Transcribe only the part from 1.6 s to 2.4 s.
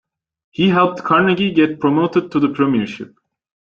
promoted to